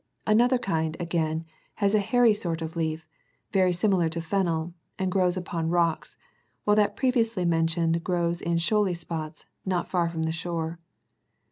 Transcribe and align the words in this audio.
"39 0.25 0.35
Another 0.41 0.57
kind,40 0.57 0.99
again, 1.03 1.45
has 1.75 1.93
a 1.93 1.99
hairy 1.99 2.33
sort 2.33 2.63
of 2.63 2.75
leaf, 2.75 3.05
very 3.53 3.71
similar 3.71 4.09
to 4.09 4.19
fennel, 4.19 4.73
and 4.97 5.11
grows 5.11 5.37
upon 5.37 5.69
rocks, 5.69 6.17
while 6.63 6.75
that 6.75 6.95
previously 6.95 7.45
mentioned 7.45 8.03
grows 8.03 8.41
in 8.41 8.57
shoaly 8.57 8.95
spots, 8.95 9.45
not 9.63 9.87
far 9.87 10.09
from 10.09 10.23
the 10.23 10.31
shore. 10.31 10.79